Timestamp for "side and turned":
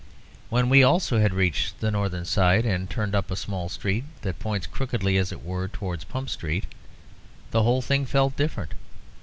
2.25-3.13